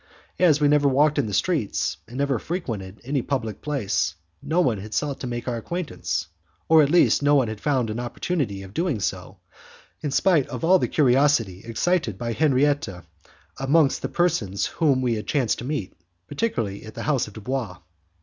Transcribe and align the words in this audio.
As 0.39 0.59
we 0.59 0.67
never 0.67 0.87
walked 0.87 1.19
in 1.19 1.27
the 1.27 1.31
streets, 1.31 1.97
and 2.07 2.17
never 2.17 2.39
frequented 2.39 2.99
any 3.03 3.21
public 3.21 3.61
place, 3.61 4.15
no 4.41 4.59
one 4.59 4.79
had 4.79 4.95
sought 4.95 5.19
to 5.19 5.27
make 5.27 5.47
our 5.47 5.57
acquaintance, 5.57 6.25
or 6.67 6.81
at 6.81 6.89
least 6.89 7.21
no 7.21 7.35
one 7.35 7.47
had 7.47 7.61
found 7.61 7.91
an 7.91 7.99
opportunity 7.99 8.63
of 8.63 8.73
doing 8.73 8.99
so, 8.99 9.37
in 10.01 10.09
spite 10.09 10.47
of 10.47 10.63
all 10.63 10.79
the 10.79 10.87
curiosity 10.87 11.61
excited 11.63 12.17
by 12.17 12.33
Henriette 12.33 12.89
amongst 13.59 14.01
the 14.01 14.09
persons 14.09 14.65
whom 14.65 15.03
we 15.03 15.13
had 15.13 15.27
chanced 15.27 15.59
to 15.59 15.65
meet, 15.65 15.93
particularly 16.27 16.83
at 16.83 16.95
the 16.95 17.03
house 17.03 17.27
of 17.27 17.33
Dubois. 17.35 17.77